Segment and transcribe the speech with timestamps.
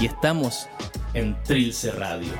[0.00, 0.68] Y estamos
[1.12, 2.32] en Trilce Radio.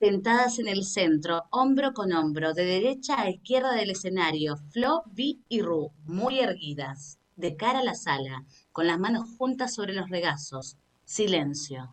[0.00, 5.44] Sentadas en el centro, hombro con hombro, de derecha a izquierda del escenario, Flo, Vi
[5.48, 10.10] y Ru, muy erguidas, de cara a la sala, con las manos juntas sobre los
[10.10, 10.76] regazos.
[11.04, 11.88] Silencio.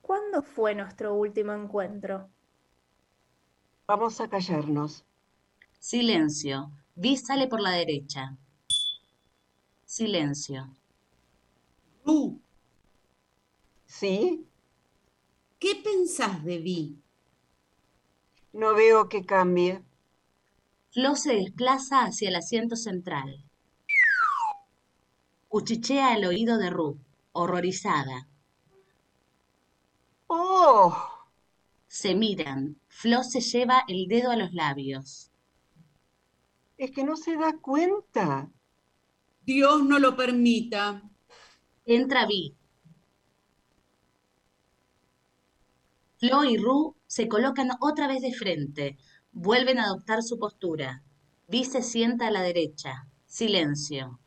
[0.00, 2.30] ¿Cuándo fue nuestro último encuentro?
[3.86, 5.04] Vamos a callarnos.
[5.78, 6.72] Silencio.
[7.00, 8.36] Vi sale por la derecha.
[9.84, 10.68] Silencio.
[12.04, 12.40] Ru,
[13.86, 14.44] ¿Sí?
[15.60, 17.00] ¿qué pensás de Vi?
[18.52, 19.80] No veo que cambie.
[20.90, 23.44] Flo se desplaza hacia el asiento central.
[25.46, 26.98] Cuchichea el oído de Ru,
[27.30, 28.26] horrorizada.
[30.26, 30.96] ¡Oh!
[31.86, 32.80] Se miran.
[32.88, 35.27] Flo se lleva el dedo a los labios.
[36.78, 38.48] Es que no se da cuenta.
[39.42, 41.02] Dios no lo permita.
[41.84, 42.54] Entra Vi.
[46.18, 48.96] Flo y Ru se colocan otra vez de frente.
[49.32, 51.02] Vuelven a adoptar su postura.
[51.48, 53.08] Vi se sienta a la derecha.
[53.26, 54.20] Silencio.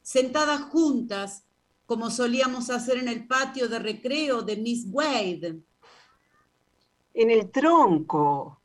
[0.00, 1.44] Sentadas juntas,
[1.84, 5.60] como solíamos hacer en el patio de recreo de Miss Wade.
[7.12, 8.62] En el tronco.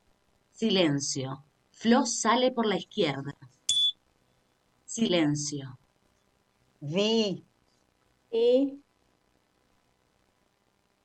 [0.52, 1.44] Silencio.
[1.82, 3.36] Flo sale por la izquierda.
[4.86, 5.80] Silencio.
[6.80, 7.44] Vi.
[8.30, 8.84] Y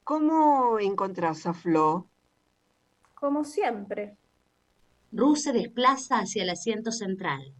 [0.04, 2.10] ¿Cómo encontrás a Flo?
[3.14, 4.18] como siempre,
[5.12, 7.54] Ru se desplaza hacia el asiento central.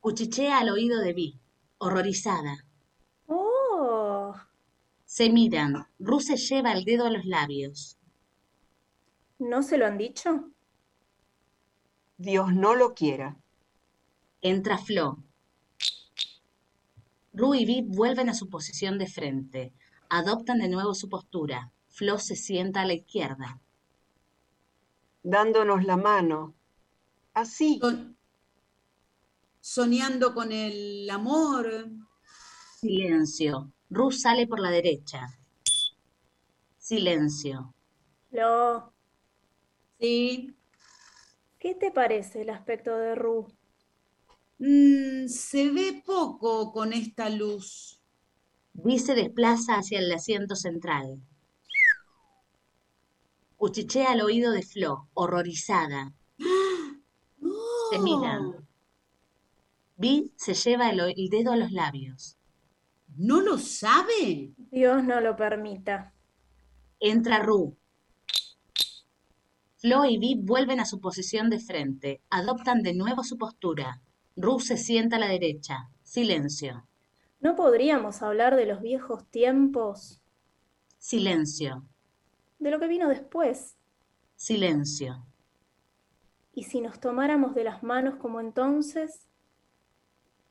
[0.00, 1.38] Cuchichea al oído de Vi,
[1.76, 2.64] horrorizada.
[3.26, 4.34] ¡Oh!
[5.04, 5.86] Se miran.
[5.98, 7.98] Ru se lleva el dedo a los labios.
[9.38, 10.55] ¿No se lo han dicho?
[12.18, 13.36] Dios no lo quiera.
[14.40, 15.22] Entra Flo.
[17.32, 19.72] Ru y Vi vuelven a su posición de frente.
[20.08, 21.72] Adoptan de nuevo su postura.
[21.88, 23.60] Flo se sienta a la izquierda.
[25.22, 26.54] Dándonos la mano.
[27.34, 27.78] Así.
[27.80, 28.16] Son-
[29.60, 31.88] soñando con el amor.
[32.80, 33.72] Silencio.
[33.90, 35.26] Ru sale por la derecha.
[36.78, 37.74] Silencio.
[38.30, 38.92] Lo,
[39.98, 40.55] Sí.
[41.66, 43.48] ¿Qué te parece el aspecto de Ru?
[44.60, 48.00] Mm, se ve poco con esta luz.
[48.72, 51.20] Vi se desplaza hacia el asiento central.
[53.56, 56.14] Cuchichea al oído de Flo, horrorizada.
[57.90, 58.68] Se miran.
[59.96, 62.38] Vi se lleva el, el dedo a los labios.
[63.16, 64.52] ¿No lo sabe?
[64.70, 66.14] Dios no lo permita.
[67.00, 67.76] Entra Ru.
[69.86, 72.20] Flo y Vi vuelven a su posición de frente.
[72.28, 74.02] Adoptan de nuevo su postura.
[74.34, 75.90] Ru se sienta a la derecha.
[76.02, 76.88] Silencio.
[77.38, 80.20] ¿No podríamos hablar de los viejos tiempos?
[80.98, 81.84] Silencio.
[82.58, 83.76] De lo que vino después.
[84.34, 85.24] Silencio.
[86.52, 89.28] ¿Y si nos tomáramos de las manos como entonces?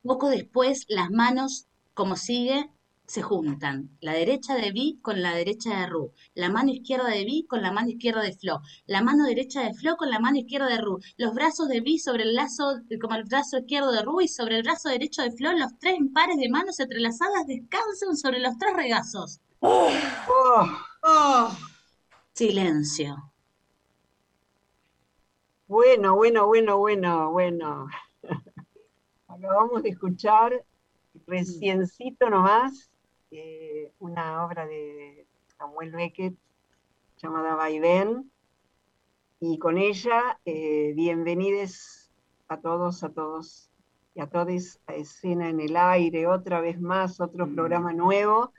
[0.02, 2.70] Poco después, las manos, como sigue,
[3.08, 3.90] se juntan.
[4.02, 6.12] La derecha de Vi con la derecha de Ru.
[6.34, 8.62] La mano izquierda de Vi con la mano izquierda de Flo.
[8.88, 11.00] La mano derecha de Flo con la mano izquierda de Ru.
[11.18, 14.58] Los brazos de Vi sobre el lazo, como el brazo izquierdo de Ru y sobre
[14.58, 15.54] el brazo derecho de Flo.
[15.54, 19.40] Los tres pares de manos entrelazadas descansan sobre los tres regazos.
[19.60, 19.90] ¡Oh!
[21.08, 21.56] Oh,
[22.34, 23.32] Silencio.
[25.68, 27.88] Bueno, bueno, bueno, bueno, bueno.
[29.28, 30.66] Acabamos de escuchar
[31.28, 32.90] reciencito nomás
[33.38, 35.28] eh, una obra de
[35.58, 36.36] Samuel Beckett
[37.22, 38.32] llamada Vaivén
[39.42, 42.12] y con ella eh, bienvenidos
[42.48, 43.70] a todos, a todos
[44.14, 47.56] y a todos a Escena en el Aire, otra vez más, otro Mm.
[47.56, 48.54] programa nuevo,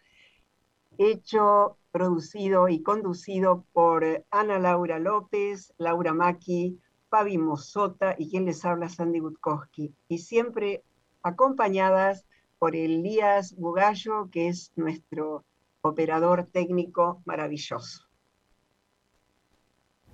[0.98, 6.78] hecho, producido y conducido por Ana Laura López, Laura Maki,
[7.08, 9.94] Fabi Mosota y quien les habla, Sandy Gutkowski.
[10.08, 10.84] Y siempre
[11.22, 12.26] acompañadas
[12.58, 15.44] por Elías Bugallo, que es nuestro
[15.80, 18.02] operador técnico maravilloso.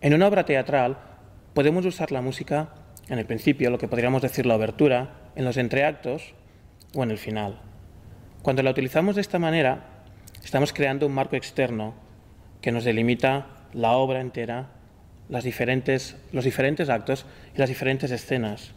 [0.00, 0.98] En una obra teatral
[1.54, 2.74] podemos usar la música
[3.08, 6.34] en el principio, lo que podríamos decir la obertura, en los entreactos
[6.94, 7.60] o en el final.
[8.42, 10.04] Cuando la utilizamos de esta manera,
[10.42, 11.94] estamos creando un marco externo
[12.60, 14.70] que nos delimita la obra entera,
[15.28, 16.16] los diferentes
[16.88, 18.72] actos y las diferentes escenas.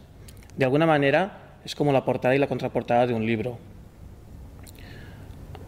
[0.56, 3.58] De alguna manera es como la portada y la contraportada de un libro.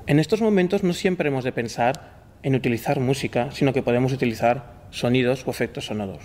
[0.07, 4.87] En estos momentos no siempre hemos de pensar en utilizar música, sino que podemos utilizar
[4.93, 6.23] sonidos o efectos sonoros.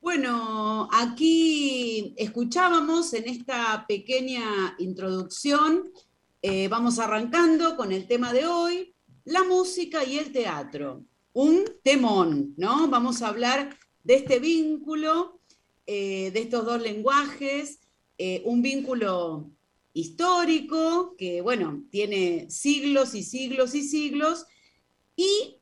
[0.00, 5.92] Bueno, aquí escuchábamos en esta pequeña introducción,
[6.40, 8.94] eh, vamos arrancando con el tema de hoy,
[9.24, 11.04] la música y el teatro.
[11.34, 12.88] Un temón, ¿no?
[12.88, 15.40] Vamos a hablar de este vínculo,
[15.86, 17.80] eh, de estos dos lenguajes,
[18.18, 19.50] eh, un vínculo
[19.92, 24.46] histórico que, bueno, tiene siglos y siglos y siglos,
[25.16, 25.56] y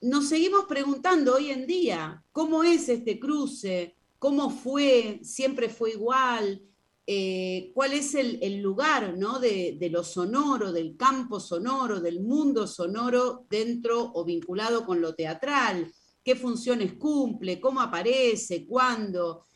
[0.00, 6.62] nos seguimos preguntando hoy en día cómo es este cruce, cómo fue, siempre fue igual,
[7.06, 9.38] eh, cuál es el, lugar ¿no?
[9.38, 15.14] de, de, lo sonoro, del campo sonoro, del mundo sonoro dentro o vinculado con lo
[15.14, 15.92] teatral,
[16.28, 19.46] qué funciones cumple, cómo aparece, cuándo.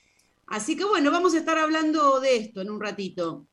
[0.47, 3.47] Así que bueno, vamos a estar hablando de esto en un ratito,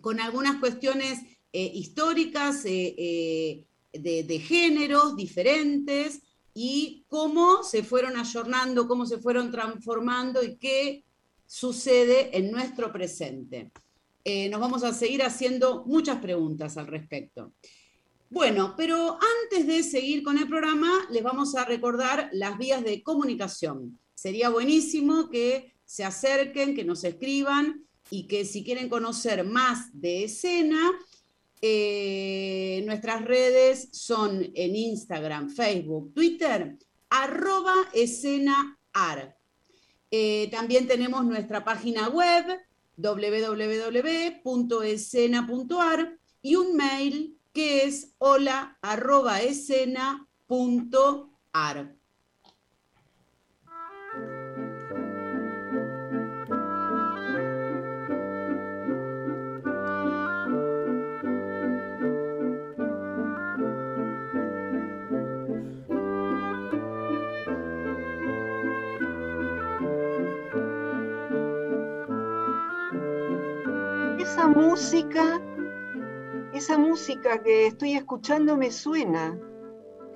[0.00, 1.18] con algunas cuestiones
[1.52, 6.22] eh, históricas eh, de, de géneros diferentes,
[6.54, 11.04] y cómo se fueron ayornando, cómo se fueron transformando y qué
[11.46, 13.72] sucede en nuestro presente.
[14.22, 17.52] Eh, nos vamos a seguir haciendo muchas preguntas al respecto.
[18.32, 23.02] Bueno, pero antes de seguir con el programa, les vamos a recordar las vías de
[23.02, 23.98] comunicación.
[24.14, 30.22] Sería buenísimo que se acerquen, que nos escriban y que si quieren conocer más de
[30.24, 30.92] escena,
[31.60, 36.78] eh, nuestras redes son en Instagram, Facebook, Twitter,
[37.08, 39.36] arroba escenaar.
[40.08, 42.44] Eh, también tenemos nuestra página web
[42.96, 43.58] www.escena.ar
[46.42, 50.50] y un mail que es hola arroba escena.ar.
[74.54, 75.40] música,
[76.60, 79.38] esa música que estoy escuchando me suena.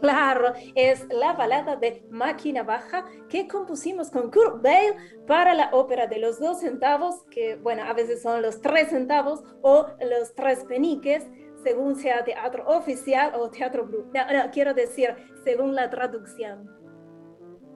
[0.03, 4.95] Claro, es la balada de Máquina Baja que compusimos con Kurt Bale
[5.27, 9.43] para la ópera de los dos centavos, que bueno, a veces son los tres centavos
[9.63, 11.27] o los tres peniques,
[11.63, 14.11] según sea teatro oficial o teatro blue.
[14.13, 16.69] No, no, quiero decir, según la traducción.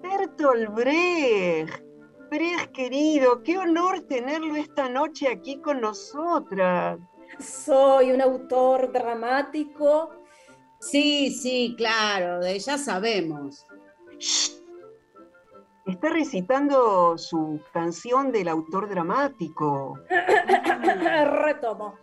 [0.02, 1.82] Bertolt Brecht.
[2.30, 6.98] Brecht, querido, qué honor tenerlo esta noche aquí con nosotras.
[7.38, 10.10] Soy un autor dramático.
[10.80, 13.66] Sí, sí, claro, de ya sabemos.
[15.86, 19.98] Está recitando su canción del autor dramático.
[20.08, 21.96] Retomo.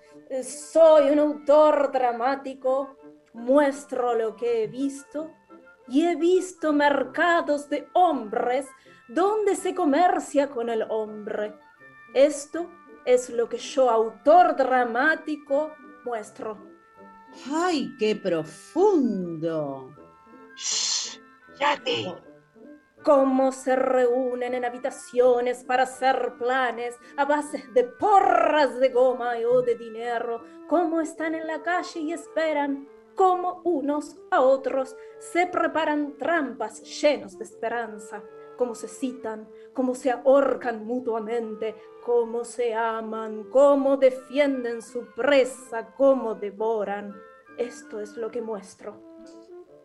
[0.44, 2.98] Soy un autor dramático,
[3.34, 5.32] muestro lo que he visto
[5.88, 8.68] y he visto mercados de hombres
[9.08, 11.54] donde se comercia con el hombre.
[12.14, 12.68] Esto
[13.06, 16.58] es lo que yo, autor dramático, muestro.
[17.52, 19.94] ¡Ay, qué profundo!
[20.56, 21.20] ¡Shh!
[21.60, 22.16] ¡Yate!
[23.04, 29.62] Cómo se reúnen en habitaciones para hacer planes a base de porras de goma o
[29.62, 36.18] de dinero, cómo están en la calle y esperan, cómo unos a otros se preparan
[36.18, 38.24] trampas llenos de esperanza
[38.58, 46.36] cómo se citan, cómo se ahorcan mutuamente, cómo se aman, cómo defienden su presa, cómo
[46.36, 47.14] devoran.
[47.58, 49.02] Esto es lo que muestro.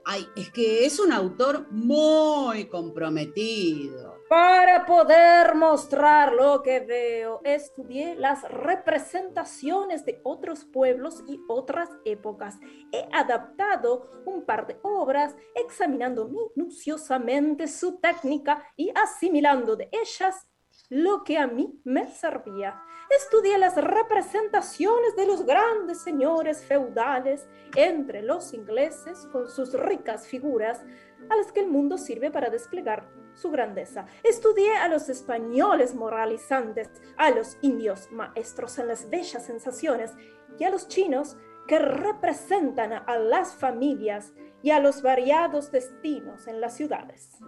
[0.04, 4.19] Ay, es que es un autor muy comprometido.
[4.30, 12.60] Para poder mostrar lo que veo, estudié las representaciones de otros pueblos y otras épocas.
[12.92, 20.46] He adaptado un par de obras, examinando minuciosamente su técnica y asimilando de ellas
[20.90, 22.80] lo que a mí me servía.
[23.10, 30.84] Estudié las representaciones de los grandes señores feudales entre los ingleses con sus ricas figuras
[31.28, 34.06] a las que el mundo sirve para desplegar su grandeza.
[34.22, 40.12] Estudié a los españoles moralizantes, a los indios maestros en las bellas sensaciones
[40.58, 41.36] y a los chinos
[41.66, 47.38] que representan a las familias y a los variados destinos en las ciudades.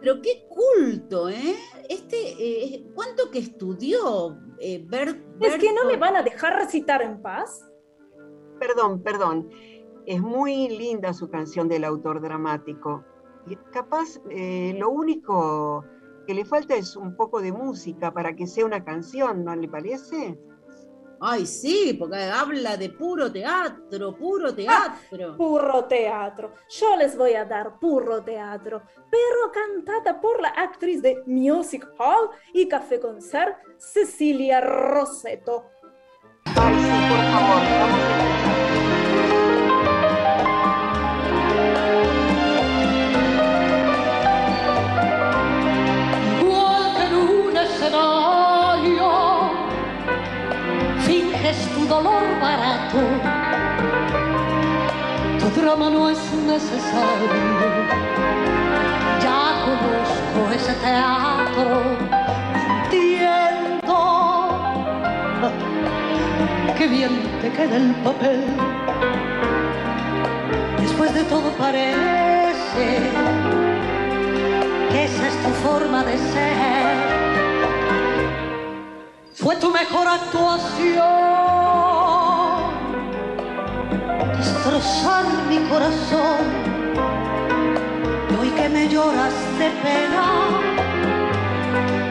[0.00, 1.56] Pero qué culto, ¿eh?
[1.88, 4.86] Este, eh, ¿cuánto que estudió eh,
[5.40, 7.64] ¿Es que no me van a dejar recitar en paz?
[8.58, 9.50] Perdón, perdón.
[10.08, 13.04] Es muy linda su canción del autor dramático.
[13.46, 15.84] Y capaz eh, lo único
[16.26, 19.68] que le falta es un poco de música para que sea una canción, ¿no le
[19.68, 20.38] parece?
[21.20, 25.32] Ay, sí, porque habla de puro teatro, puro teatro.
[25.32, 26.54] Ah, puro teatro.
[26.70, 32.30] Yo les voy a dar puro teatro, pero cantada por la actriz de Music Hall
[32.54, 35.66] y Café Concert, Cecilia Roseto.
[36.46, 38.37] Ay, sí, por favor, vamos a
[55.68, 57.28] Drama no es necesario.
[59.22, 61.82] Ya conozco ese teatro.
[62.84, 63.98] Entiendo
[66.74, 68.44] que bien te queda el papel.
[70.80, 72.84] Después de todo parece
[74.90, 76.96] que esa es tu forma de ser.
[79.34, 81.27] Fue tu mejor actuación
[84.78, 86.44] destrozar mi corazón.
[88.30, 90.24] Y hoy que me lloras de pena,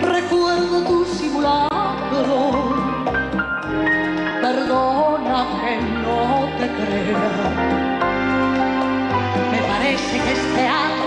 [0.01, 2.75] recuerdo tu simulacro.
[4.41, 7.25] Perdona que no te crea.
[9.51, 11.06] Me parece que es teatro.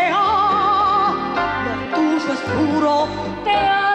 [2.31, 3.07] lo tuyo
[3.45, 3.90] es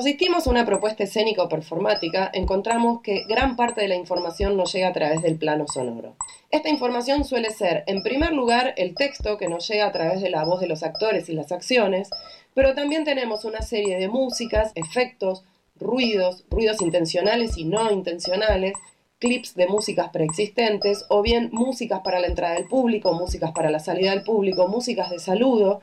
[0.00, 4.72] asistimos a una propuesta escénica o performática, encontramos que gran parte de la información nos
[4.72, 6.16] llega a través del plano sonoro.
[6.50, 10.30] Esta información suele ser, en primer lugar, el texto que nos llega a través de
[10.30, 12.08] la voz de los actores y las acciones,
[12.54, 15.44] pero también tenemos una serie de músicas, efectos,
[15.78, 18.72] ruidos, ruidos intencionales y no intencionales,
[19.18, 23.80] clips de músicas preexistentes o bien músicas para la entrada del público, músicas para la
[23.80, 25.82] salida del público, músicas de saludo,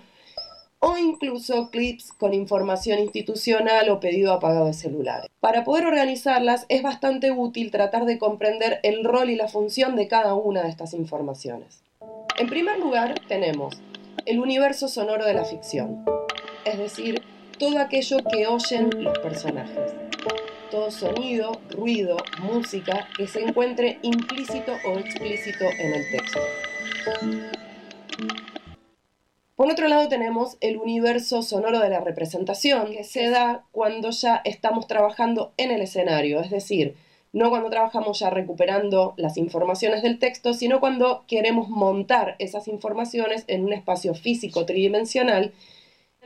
[0.88, 5.30] o incluso clips con información institucional o pedido apagado de celulares.
[5.42, 10.08] Para poder organizarlas es bastante útil tratar de comprender el rol y la función de
[10.08, 11.84] cada una de estas informaciones.
[12.40, 13.76] En primer lugar, tenemos
[14.26, 16.06] el universo sonoro de la ficción,
[16.64, 17.22] es decir,
[17.60, 19.94] todo aquello que oyen los personajes.
[20.72, 26.40] Todo sonido, ruido, música que se encuentre implícito o explícito en el texto.
[29.58, 34.40] Por otro lado tenemos el universo sonoro de la representación, que se da cuando ya
[34.46, 36.96] estamos trabajando en el escenario, es decir,
[37.34, 43.46] no cuando trabajamos ya recuperando las informaciones del texto, sino cuando queremos montar esas informaciones
[43.48, 45.54] en un espacio físico tridimensional,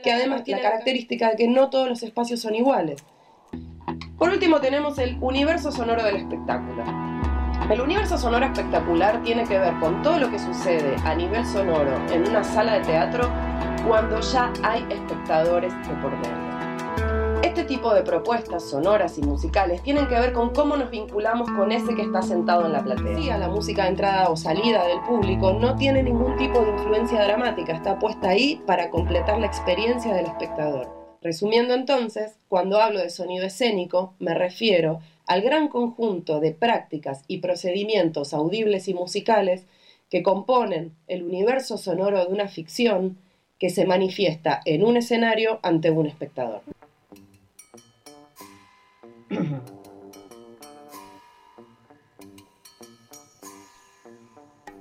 [0.02, 3.02] que además tiene la característica de que no todos los espacios son iguales.
[4.18, 7.11] Por último tenemos el universo sonoro del espectáculo.
[7.70, 11.96] El universo sonoro espectacular tiene que ver con todo lo que sucede a nivel sonoro
[12.10, 13.30] en una sala de teatro
[13.86, 17.42] cuando ya hay espectadores de por medio.
[17.42, 21.72] Este tipo de propuestas sonoras y musicales tienen que ver con cómo nos vinculamos con
[21.72, 23.38] ese que está sentado en la platea.
[23.38, 27.72] La música de entrada o salida del público no tiene ningún tipo de influencia dramática,
[27.72, 30.88] está puesta ahí para completar la experiencia del espectador.
[31.22, 35.00] Resumiendo entonces, cuando hablo de sonido escénico, me refiero
[35.32, 39.64] al gran conjunto de prácticas y procedimientos audibles y musicales
[40.10, 43.16] que componen el universo sonoro de una ficción
[43.58, 46.60] que se manifiesta en un escenario ante un espectador.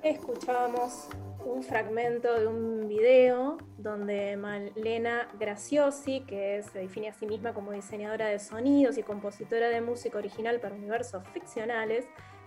[0.03, 1.07] Escuchábamos
[1.45, 7.71] un fragmento de un video donde Malena Graciosi, que se define a sí misma como
[7.71, 12.05] diseñadora de sonidos y compositora de música original para universos ficcionales,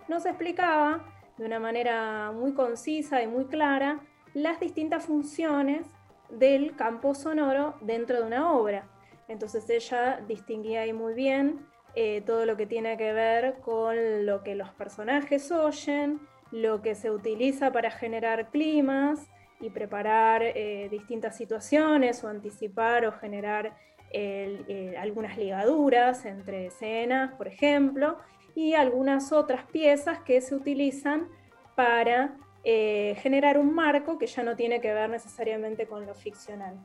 [0.09, 1.05] nos explicaba
[1.37, 4.01] de una manera muy concisa y muy clara
[4.35, 5.87] las distintas funciones
[6.31, 8.89] del campo sonoro dentro de una obra.
[9.29, 14.43] Entonces ella distinguía ahí muy bien eh, todo lo que tiene que ver con lo
[14.43, 16.21] que los personajes oyen,
[16.55, 23.13] lo que se utiliza para generar climas y preparar eh, distintas situaciones o anticipar o
[23.13, 23.77] generar
[24.13, 28.19] eh, algunas ligaduras entre escenas, por ejemplo,
[28.55, 31.27] y algunas otras piezas que se utilizan
[31.75, 36.79] para eh, generar un marco que ya no tiene que ver necesariamente con lo ficcional.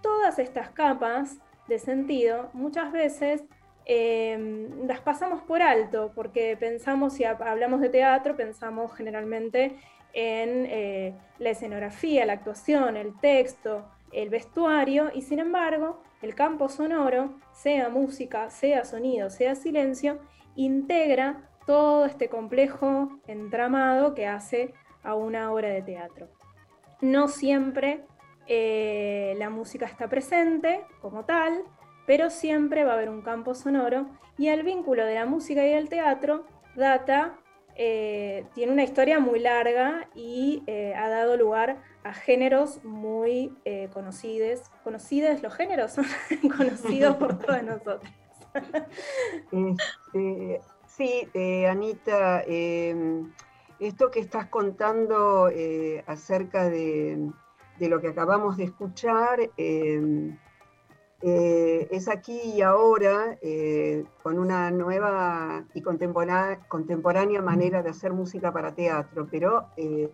[0.00, 1.36] Todas estas capas
[1.68, 3.44] de sentido muchas veces
[3.86, 9.76] Em, las pasamos por alto, porque pensamos, si hablamos de teatro, pensamos generalmente
[10.12, 16.68] en eh, la escenografía, la actuación, el texto, el vestuario, y sin embargo, el campo
[16.68, 20.18] sonoro, sea música, sea sonido, sea silencio,
[20.56, 26.28] integra todo este complejo entramado que hace a una obra de teatro.
[27.00, 28.04] No siempre
[28.46, 31.62] eh, la música está presente como tal,
[32.10, 35.74] pero siempre va a haber un campo sonoro y el vínculo de la música y
[35.74, 37.38] el teatro data,
[37.76, 43.88] eh, tiene una historia muy larga y eh, ha dado lugar a géneros muy eh,
[43.92, 44.62] conocidos.
[44.82, 45.92] ¿Conocidos los géneros?
[45.92, 46.04] Son
[46.56, 48.12] conocidos por todos nosotros.
[49.52, 51.28] Este, sí,
[51.68, 53.32] Anita, em,
[53.78, 55.48] esto que estás contando
[56.06, 57.30] acerca de,
[57.78, 60.36] de, lo que acabamos de escuchar, em,
[61.22, 68.52] eh, es aquí y ahora eh, con una nueva y contemporánea, manera de hacer música
[68.52, 70.10] para teatro, pero eh,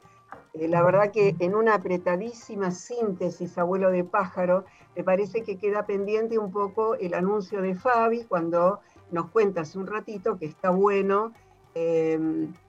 [0.54, 4.64] la verdad que en una apretadísima síntesis, abuelo de pájaro,
[4.96, 8.80] me parece que queda pendiente un poco el anuncio de Fabi cuando
[9.12, 11.32] nos cuenta hace un ratito que está bueno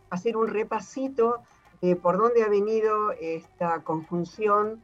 [0.09, 1.37] hacer un repasito
[1.81, 4.81] de por dónde ha venido esta conjunción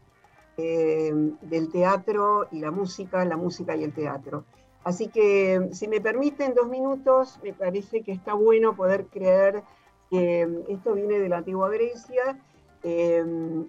[0.57, 1.11] eh,
[1.41, 4.45] del teatro y la música, la música y el teatro.
[4.83, 9.63] Así que, si me permiten dos minutos, me parece que está bueno poder creer
[10.09, 12.39] que esto viene de la antigua Grecia,
[12.83, 13.23] eh,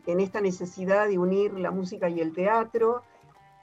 [0.06, 3.02] en esta necesidad de unir la música y el teatro.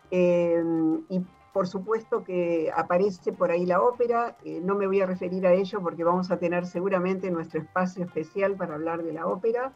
[0.10, 0.64] Eh,
[1.10, 1.22] y
[1.54, 5.82] por supuesto que aparece por ahí la ópera, no me voy a referir a ello
[5.82, 9.74] porque vamos a tener seguramente nuestro espacio especial para hablar de la ópera.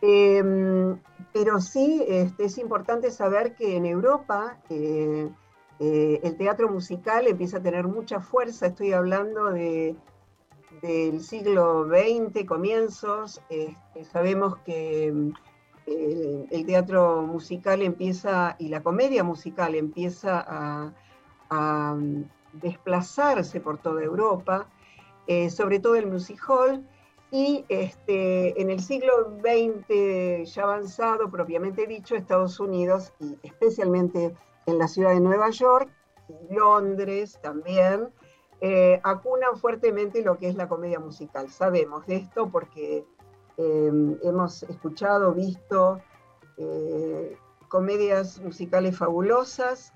[0.00, 0.98] Em,
[1.32, 5.28] pero sí este, es importante saber que en Europa eh,
[5.80, 8.66] eh, el teatro musical empieza a tener mucha fuerza.
[8.66, 9.96] Estoy hablando de,
[10.82, 13.40] del siglo XX, comienzos.
[13.48, 15.32] Este, sabemos que
[15.86, 20.92] eh, el teatro musical empieza y la comedia musical empieza a,
[21.50, 21.96] a
[22.52, 24.68] desplazarse por toda Europa,
[25.50, 26.86] sobre todo el music hall
[27.30, 34.34] y este, en el siglo XX ya avanzado, propiamente dicho, Estados Unidos, y especialmente
[34.66, 35.90] en la ciudad de Nueva York,
[36.50, 38.08] Londres también,
[38.60, 41.50] eh, acunan fuertemente lo que es la comedia musical.
[41.50, 43.04] Sabemos de esto porque
[43.58, 46.00] em, hemos escuchado, visto
[46.56, 47.36] eh,
[47.68, 49.92] comedias musicales fabulosas.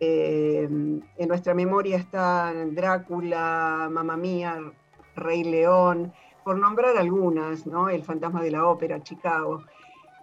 [0.00, 4.58] Em, en nuestra memoria están Drácula, Mamma Mía,
[5.16, 6.12] Rey León,
[6.44, 7.88] por nombrar algunas, ¿no?
[7.88, 9.62] El fantasma de la ópera, Chicago.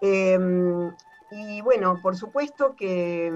[0.01, 0.91] Em,
[1.31, 3.27] y bueno, por supuesto que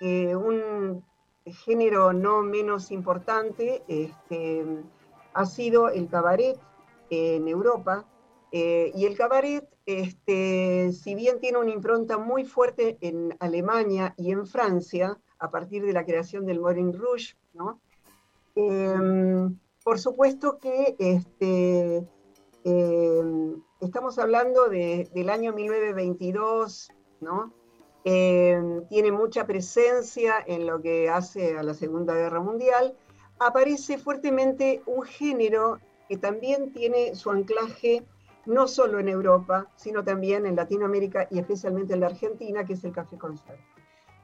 [0.00, 1.04] em, un
[1.44, 4.64] género no menos importante este,
[5.32, 6.58] ha sido el cabaret
[7.10, 8.04] en Europa.
[8.50, 14.32] Eh, y el cabaret, este, si bien tiene una impronta muy fuerte en Alemania y
[14.32, 17.80] en Francia, a partir de la creación del Moulin Rouge, ¿no?
[19.78, 22.06] Em, por supuesto que este,
[22.64, 27.52] eh, estamos hablando del año 1922, ¿no?
[28.04, 32.96] Eh, tiene mucha presencia en lo que hace a la Segunda Guerra Mundial.
[33.38, 38.04] Aparece fuertemente un género que también tiene su anclaje
[38.46, 42.84] no solo en Europa, sino también en Latinoamérica y especialmente en la Argentina, que es
[42.84, 43.60] el café concert.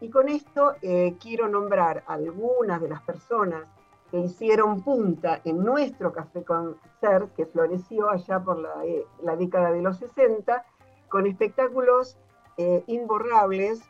[0.01, 3.67] Y con esto eh, quiero nombrar algunas de las personas
[4.15, 9.05] que hicieron punta en nuestro café concert, que floreció allá por la, eh,
[9.37, 10.65] década de los 60,
[11.09, 12.17] con espectáculos
[12.57, 13.83] eh, imborrables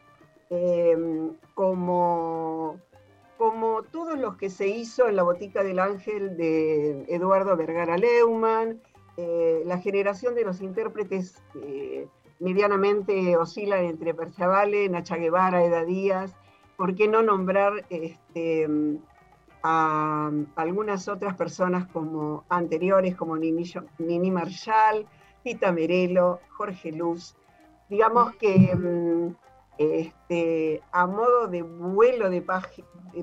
[0.49, 0.97] eh,
[1.53, 2.81] como,
[3.37, 8.81] como todos los que se hizo en la Botica del Ángel de Eduardo Vergara Leumann,
[9.19, 11.41] la generación de los intérpretes
[12.41, 16.35] medianamente oscilan entre Perchavale, Nacha Guevara, Eda Díaz,
[16.79, 18.67] ¿por qué no nombrar este,
[19.67, 25.07] a algunas otras personas como anteriores, como Nini, Marshall,
[25.43, 27.35] Tita Merelo, Jorge Luz.
[27.89, 29.35] Digamos que mm,
[29.79, 32.43] este, a modo de vuelo de,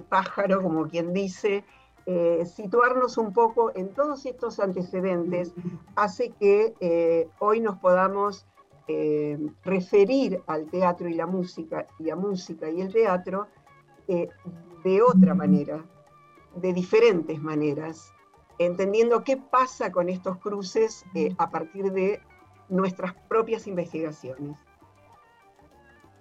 [0.10, 1.64] pájaro, como quien dice,
[2.08, 5.54] eh, situarnos un poco en todos estos antecedentes
[5.96, 8.48] hace que eh, hoy nos podamos
[8.88, 13.46] eh, referir al teatro y la música, y a música y el teatro,
[14.08, 15.86] de otra manera,
[16.56, 18.14] de diferentes maneras,
[18.60, 22.22] entendiendo qué pasa con estos cruces eh, a partir de
[22.70, 24.58] nuestras propias investigaciones.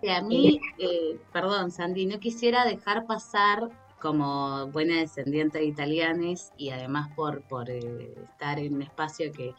[0.08, 3.68] a mí, eh, perdón, Sandy, no quisiera dejar pasar
[4.00, 9.54] como buena descendiente de italianes y además por, por eh, estar en un espacio que,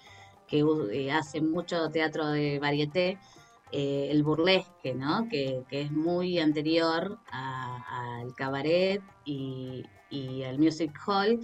[1.13, 3.17] hace mucho teatro de varieté,
[3.71, 5.29] el burlesque, ¿no?
[5.29, 11.39] Que, es muy anterior al cabaret y, y el Music Hall.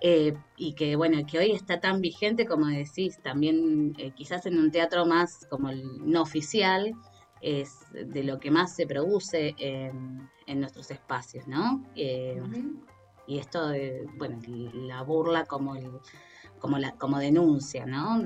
[0.00, 4.56] Eh, y que bueno, que hoy está tan vigente como decís, también eh, quizás en
[4.56, 6.94] un teatro más como el no oficial,
[7.40, 10.28] es de lo que más se produce en,
[10.60, 11.84] nuestros espacios, ¿no?
[11.94, 12.40] Eh,
[13.26, 14.38] y esto de, bueno,
[14.72, 15.74] la burla como,
[16.58, 18.24] como, la, como denuncia, ¿no?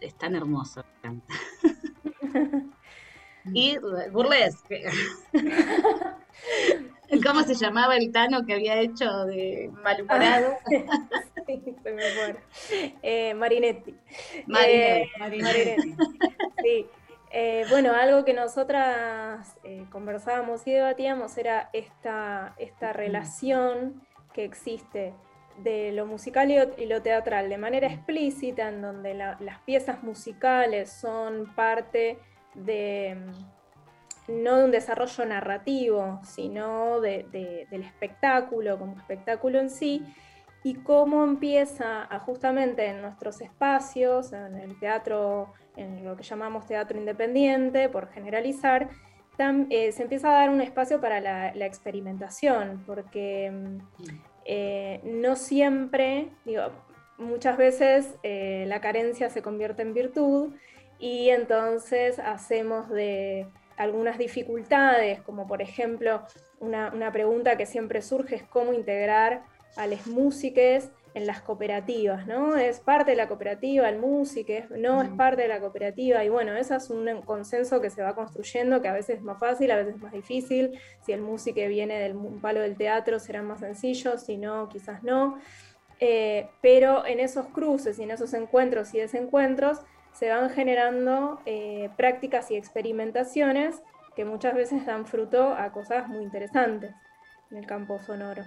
[0.00, 0.84] Es, tan hermoso.
[3.52, 3.76] y
[4.10, 4.86] burlesque.
[7.26, 10.56] ¿Cómo se llamaba el Tano que había hecho de malhumorado?
[11.46, 12.02] sí, se me.
[13.02, 13.94] Eh, Marinetti.
[14.46, 15.50] Marinetti.
[15.60, 15.76] Eh,
[16.62, 16.86] sí.
[17.30, 19.56] Eh, bueno, algo que nosotras
[19.90, 24.02] conversábamos y debatíamos era esta, esta relación
[24.34, 25.14] que existe
[25.58, 31.54] de lo musical y lo teatral de manera explícita, en donde las piezas musicales son
[31.54, 32.18] parte
[32.54, 33.16] de
[34.28, 40.04] no de un desarrollo narrativo, sino del espectáculo como espectáculo en sí,
[40.64, 46.66] y cómo empieza a justamente en nuestros espacios, en el teatro, en lo que llamamos
[46.66, 48.88] teatro independiente, por generalizar,
[49.70, 53.78] eh, se empieza a dar un espacio para la, experimentación, porque mm,
[54.44, 56.70] eh, no siempre, digo,
[57.18, 60.54] muchas veces eh, la carencia se convierte en virtud
[60.98, 63.48] y entonces hacemos de
[63.82, 66.22] algunas dificultades, como por ejemplo
[66.60, 69.42] una, pregunta que siempre surge es cómo integrar
[69.76, 72.56] a las músicas en las cooperativas, ¿no?
[72.56, 74.52] ¿Es parte de la cooperativa el músico?
[74.78, 76.24] ¿No es parte de la cooperativa?
[76.24, 79.38] Y bueno, ese es un consenso que se va construyendo, que a veces es más
[79.38, 80.78] fácil, a veces es más difícil.
[81.04, 85.38] Si el músico viene del palo del teatro será más sencillo, si no, quizás no.
[86.00, 89.80] Eh, pero en esos cruces y en esos encuentros y desencuentros
[90.12, 93.82] se van generando eh, prácticas y experimentaciones
[94.14, 96.94] que muchas veces dan fruto a cosas muy interesantes
[97.50, 98.44] en el campo sonoro.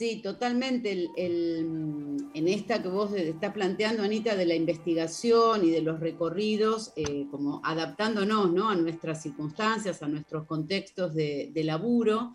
[0.00, 1.10] Sí, totalmente.
[1.14, 7.26] en esta que vos estás planteando, Anita, de la investigación y de los recorridos, eh,
[7.30, 8.70] como adaptándonos ¿no?
[8.70, 12.34] a nuestras circunstancias, a nuestros contextos de, de laburo,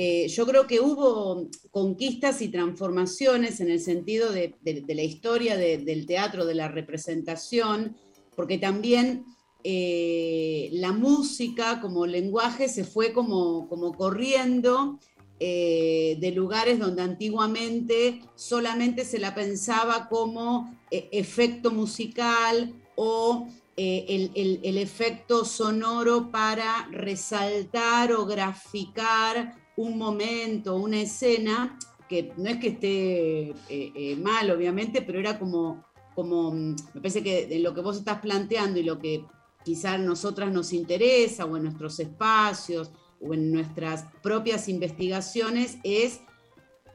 [0.00, 4.54] eh, yo creo que hubo conquistas y transformaciones en el sentido de,
[4.86, 7.96] la historia del teatro, de la representación,
[8.36, 9.24] porque también
[9.64, 15.00] eh, la música como lenguaje se fue como, corriendo
[15.40, 25.44] eh, de lugares donde antiguamente solamente se la pensaba como efecto musical o el, efecto
[25.44, 33.54] sonoro para resaltar o graficar un momento, una escena, que no es que esté eh,
[33.68, 35.84] eh, mal, obviamente, pero era como,
[36.16, 39.24] como, mm, me parece que lo que vos estás planteando y lo que
[39.64, 46.20] quizás a nosotras nos interesa, o en nuestros espacios, o en nuestras propias investigaciones, es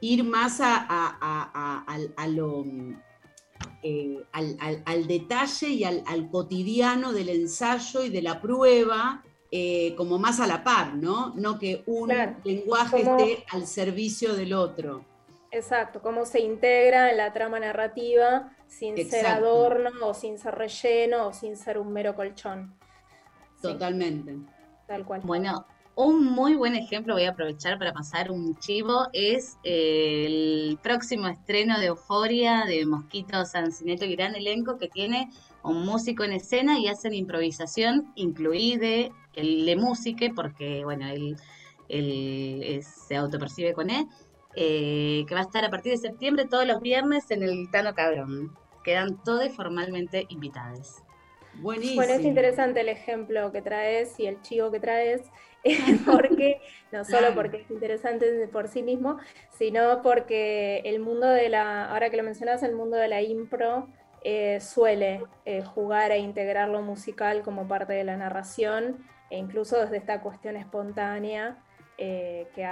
[0.02, 1.86] ir más a,
[2.28, 2.64] lo...
[2.64, 3.00] Mm,
[3.82, 9.22] eh, al, detalle y al cotidiano del ensayo y de la prueba,
[9.56, 11.32] eh, como más a la par, ¿no?
[11.36, 12.12] No que un
[12.42, 15.04] lenguaje esté al servicio del otro.
[15.52, 21.28] Exacto, cómo se integra en la trama narrativa sin ser adorno o sin ser relleno
[21.28, 22.74] o sin ser un mero colchón.
[23.62, 24.38] Totalmente.
[24.88, 25.20] tal cual.
[25.22, 25.64] Bueno,
[25.94, 31.28] Un muy buen ejemplo, voy a aprovechar para pasar un chivo, es eh, el próximo
[31.28, 35.30] estreno de Euforia de Mosquito Sancineto y gran elenco que tiene
[35.64, 41.36] un músico en escena y hacen improvisación, incluide el de música, porque bueno, él,
[42.82, 44.06] se autopercibe con él,
[44.54, 47.94] eh, que va a estar a partir de septiembre todos los viernes en el Tano
[47.94, 48.52] Cabrón.
[48.84, 51.02] Quedan todos formalmente invitados.
[51.54, 51.96] Buenísimo.
[51.96, 55.22] Bueno, es interesante el ejemplo que traes y el chivo que traes.
[56.04, 56.60] porque
[56.92, 59.16] no solo porque es interesante por sí mismo,
[59.50, 63.88] sino porque el mundo de la, ahora que lo mencionas, el mundo de la impro
[64.26, 69.78] eh, suele eh, jugar e integrar lo musical como parte de la narración e incluso
[69.78, 71.62] desde esta cuestión espontánea
[71.98, 72.66] eh, que,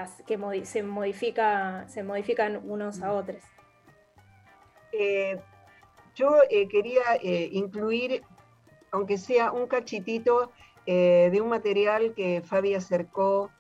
[0.65, 3.43] se, modifica, se modifican unos a otros.
[6.15, 6.39] yo
[6.71, 8.23] quería incluir,
[8.91, 10.53] aunque sea un cachitito,
[10.87, 13.51] de un material que Fabi acercó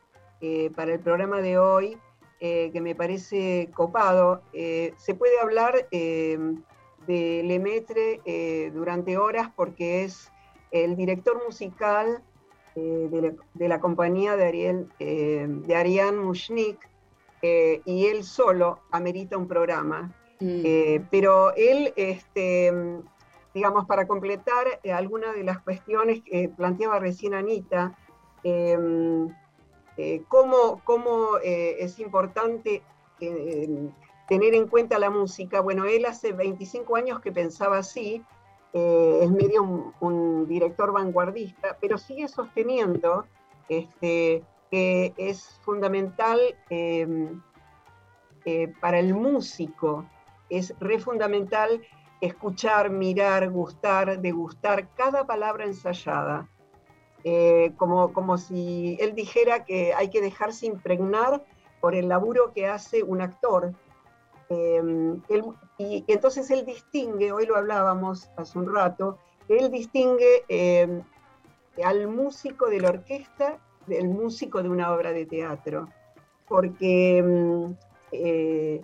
[0.74, 1.98] para el programa de hoy,
[2.40, 4.42] que me parece copado.
[4.52, 5.87] se puede hablar
[7.06, 10.30] de Lemaitre durante horas porque es
[10.70, 12.22] el director musical
[12.74, 16.78] de la, compañía de, Ariel, de Ariane Mushnik,
[17.42, 20.14] y él solo amerita un programa.
[20.40, 21.06] Mm.
[21.08, 22.72] pero él este,
[23.54, 27.96] digamos, para completar eh, algunas de las cuestiones que planteaba recién Anita,
[28.42, 29.28] em,
[29.96, 32.82] eh, cómo, eh, es importante
[34.28, 35.61] tener en cuenta la música.
[35.61, 38.22] Bueno, él hace 25 años que pensaba así,
[38.74, 43.26] es medio un, director vanguardista, pero sigue sosteniendo
[43.68, 47.42] este, que es fundamental em,
[48.80, 50.06] para el músico,
[50.48, 51.82] es re fundamental
[52.22, 56.48] escuchar, mirar, gustar, degustar cada palabra ensayada,
[57.24, 61.44] eh, como, como si él dijera que hay que dejarse impregnar
[61.80, 63.74] por el laburo que hace un actor.
[64.52, 65.22] Em,
[65.78, 71.02] y, entonces él distingue, hoy lo hablábamos hace un rato, él distingue em,
[71.82, 75.88] al músico de la orquesta del músico de una obra de teatro,
[76.46, 77.74] porque em,
[78.12, 78.82] eh,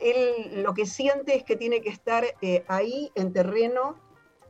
[0.00, 3.96] él lo que siente es que tiene que estar eh, ahí en terreno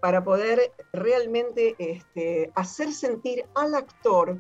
[0.01, 4.39] para poder realmente este, hacer sentir al actor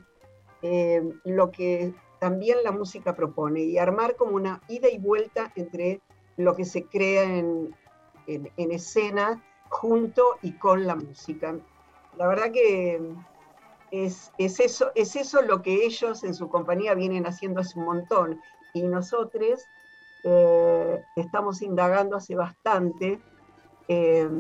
[1.24, 1.92] lo que
[2.24, 6.00] también la música propone y armar como una ida y vuelta entre
[6.38, 7.76] lo que se crea en,
[8.56, 11.54] escena junto y con la música.
[12.16, 12.98] La verdad que
[13.90, 18.40] es, eso, es eso lo que ellos en su compañía vienen haciendo hace un montón.
[18.72, 19.62] Y nosotros
[20.22, 23.20] eh, estamos indagando hace bastante,
[23.88, 24.30] eh,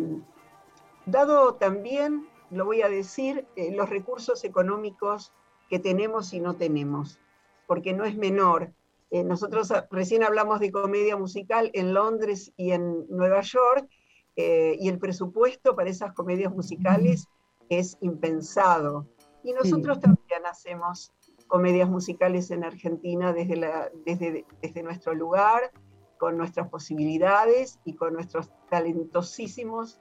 [1.04, 5.34] dado también, lo voy a decir, eh, los recursos económicos
[5.68, 7.18] que tenemos y no tenemos,
[7.66, 8.72] porque no es menor.
[9.10, 13.88] nosotros recién hablamos de comedia musical en Londres y en Nueva York,
[14.36, 17.28] y el presupuesto para esas comedias musicales
[17.68, 19.06] es impensado.
[19.44, 21.12] Y nosotros también hacemos
[21.46, 25.70] comedias musicales en Argentina desde, la, desde, desde nuestro lugar,
[26.18, 30.00] con nuestras posibilidades y con nuestros talentosísimos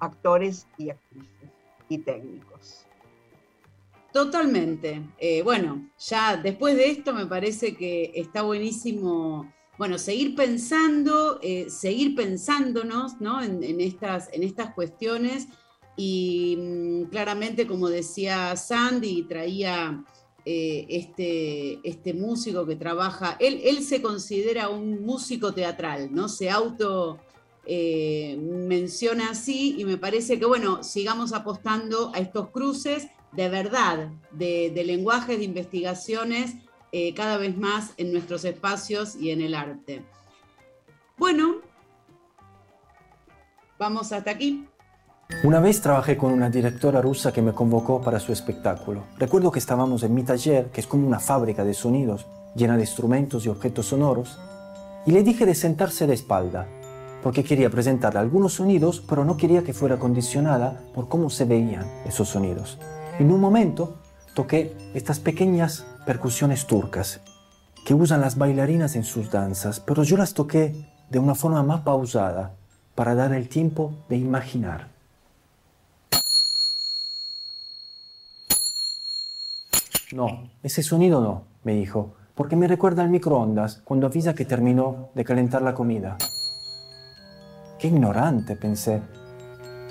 [0.00, 1.50] actores y actrices
[1.88, 2.86] y técnicos.
[4.14, 5.02] Totalmente.
[5.18, 11.68] Eh, bueno, ya después de esto me parece que está buenísimo, bueno, seguir pensando, eh,
[11.68, 13.42] seguir pensándonos ¿no?
[13.42, 15.48] en, estas, en estas cuestiones
[15.96, 20.04] y mm, claramente, como decía Sandy, traía
[20.44, 26.28] eh, este, este músico que trabaja, él, él se considera un músico teatral, ¿no?
[26.28, 27.18] Se auto
[27.66, 34.82] menciona así y me parece que, bueno, sigamos apostando a estos cruces de verdad, de,
[34.84, 36.54] lenguajes, de investigaciones,
[36.92, 40.04] eh, cada vez más en nuestros espacios y en el arte.
[41.18, 41.56] Bueno,
[43.78, 44.68] vamos hasta aquí.
[45.42, 49.04] Una vez trabajé con una directora rusa que me convocó para su espectáculo.
[49.18, 52.82] Recuerdo que estábamos en mi taller, que es como una fábrica de sonidos, llena de
[52.82, 54.38] instrumentos y objetos sonoros,
[55.06, 56.68] y le dije de sentarse de espalda,
[57.22, 61.86] porque quería presentarle algunos sonidos, pero no quería que fuera condicionada por cómo se veían
[62.06, 62.78] esos sonidos.
[63.20, 64.00] En un momento
[64.34, 67.20] toqué estas pequeñas percusiones turcas
[67.86, 71.82] que usan las bailarinas en sus danzas, pero yo las toqué de una forma más
[71.82, 72.56] pausada
[72.96, 74.88] para dar el tiempo de imaginar.
[80.12, 85.10] No, ese sonido no, me dijo, porque me recuerda al microondas cuando avisa que terminó
[85.14, 86.16] de calentar la comida.
[87.78, 89.02] Qué ignorante, pensé.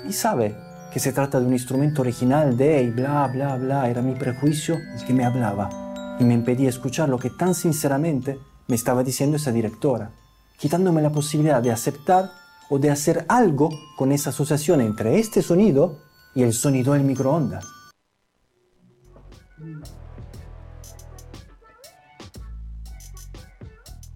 [0.06, 4.00] Y sabe que se trata de un instrumento original de y bla, bla, bla, era
[4.00, 8.76] mi prejuicio el que me hablaba y me impedía escuchar lo que tan sinceramente me
[8.76, 10.12] estaba diciendo esa directora,
[10.56, 12.30] quitándome la posibilidad de aceptar
[12.70, 15.98] o de hacer algo con esa asociación entre este sonido
[16.32, 17.64] y el sonido del microondas.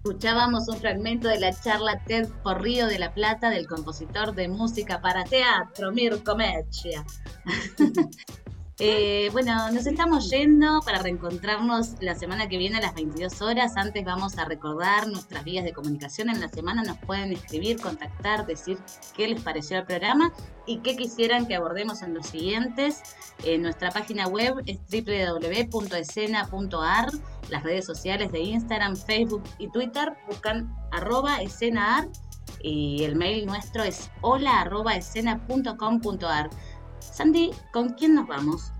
[0.01, 4.47] Escuchábamos un fragmento de la charla TED por Río de la Plata del compositor de
[4.47, 7.05] música para teatro Mirko Meccia.
[8.81, 13.75] Eh, bueno, nos estamos yendo para reencontrarnos la semana que viene a las 22 horas.
[13.75, 16.29] Antes vamos a recordar nuestras vías de comunicación.
[16.29, 18.77] En la semana nos pueden escribir, contactar, decir
[19.17, 20.31] qué les pareció el programa
[20.65, 23.01] y qué quisieran que abordemos en los siguientes.
[23.59, 27.09] nuestra página web es www.escena.ar.
[27.49, 32.07] Las redes sociales de Instagram, Facebook y Twitter buscan arroba escenaar
[32.61, 34.93] y el mail nuestro es hola arroba.
[36.99, 38.71] Sandy, ¿con quién nos vamos?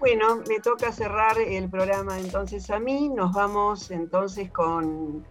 [0.00, 3.08] Bueno, me toca cerrar el programa entonces a mí.
[3.08, 5.24] Nos vamos entonces con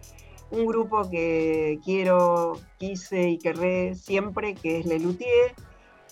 [0.50, 5.54] un grupo que quiero, quise y querré siempre, que es Lelutier.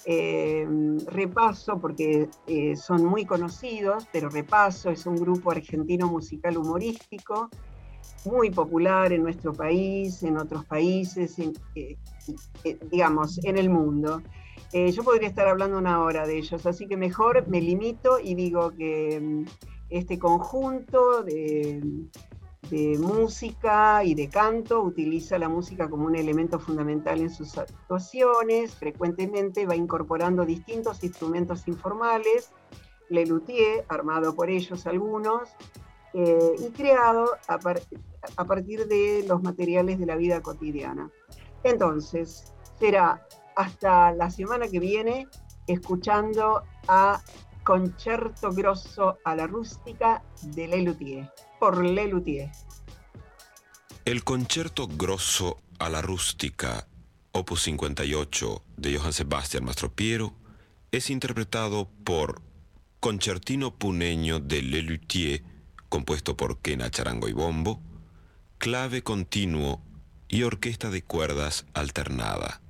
[0.05, 0.67] Eh,
[1.07, 7.49] repaso, porque eh, son muy conocidos, pero repaso, es un grupo argentino musical humorístico,
[8.25, 11.37] muy popular en nuestro país, en otros países,
[11.77, 11.97] eh,
[12.91, 14.23] digamos, en el mundo.
[14.73, 18.35] Eh, yo podría estar hablando una hora de ellos, así que mejor me limito y
[18.35, 19.45] digo que mm,
[19.91, 21.83] este conjunto de,
[22.99, 29.67] música y de canto utiliza la música como un elemento fundamental en sus actuaciones, frecuentemente
[29.67, 32.51] va incorporando distintos instrumentos informales,
[33.11, 35.51] Le Luthier, armado por ellos algunos,
[36.15, 37.59] eh, y creado a,
[38.37, 41.11] a partir de los materiales de la vida cotidiana.
[41.65, 45.29] Entonces, será hasta la semana que viene
[45.67, 47.23] escuchando a
[47.65, 52.51] Concerto Grosso a la Rústica de Lelutier, por Lelutier.
[54.05, 56.89] El Concerto Grosso a la Rústica,
[57.31, 60.35] opus 58 de Johann Sebastian Mastropiero,
[60.91, 62.43] es interpretado por
[62.99, 65.43] Concertino Puneño de Lelutier,
[65.89, 67.81] compuesto por Kena Charango y Bombo,
[68.59, 69.83] clave continuo
[70.29, 72.62] y orquesta de cuerdas alternada.